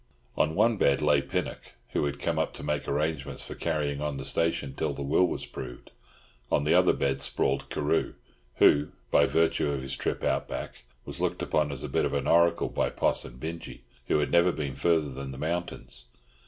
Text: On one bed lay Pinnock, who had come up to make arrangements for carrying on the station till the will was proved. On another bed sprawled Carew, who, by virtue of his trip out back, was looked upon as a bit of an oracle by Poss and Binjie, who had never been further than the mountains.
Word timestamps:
On 0.35 0.55
one 0.55 0.77
bed 0.77 0.99
lay 0.99 1.21
Pinnock, 1.21 1.73
who 1.91 2.05
had 2.05 2.17
come 2.17 2.39
up 2.39 2.55
to 2.55 2.63
make 2.63 2.87
arrangements 2.87 3.43
for 3.43 3.53
carrying 3.53 4.01
on 4.01 4.17
the 4.17 4.25
station 4.25 4.73
till 4.73 4.93
the 4.95 5.03
will 5.03 5.27
was 5.27 5.45
proved. 5.45 5.91
On 6.51 6.65
another 6.65 6.91
bed 6.91 7.21
sprawled 7.21 7.69
Carew, 7.69 8.15
who, 8.55 8.87
by 9.11 9.27
virtue 9.27 9.69
of 9.69 9.83
his 9.83 9.95
trip 9.95 10.23
out 10.23 10.47
back, 10.47 10.85
was 11.05 11.21
looked 11.21 11.43
upon 11.43 11.71
as 11.71 11.83
a 11.83 11.87
bit 11.87 12.05
of 12.05 12.15
an 12.15 12.25
oracle 12.25 12.69
by 12.69 12.89
Poss 12.89 13.23
and 13.25 13.39
Binjie, 13.39 13.81
who 14.07 14.17
had 14.17 14.31
never 14.31 14.51
been 14.51 14.73
further 14.73 15.09
than 15.11 15.29
the 15.29 15.37
mountains. 15.37 16.05